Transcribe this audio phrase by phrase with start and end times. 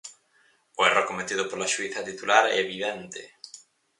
[0.79, 3.21] O erro cometido pola xuíza titular é evidente.